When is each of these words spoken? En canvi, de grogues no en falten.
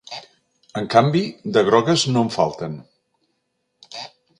En 0.81 0.87
canvi, 0.93 1.21
de 1.57 1.65
grogues 1.69 2.07
no 2.15 2.27
en 2.29 2.35
falten. 2.39 2.77